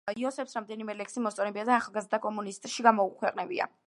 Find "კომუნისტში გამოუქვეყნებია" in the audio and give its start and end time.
2.25-3.73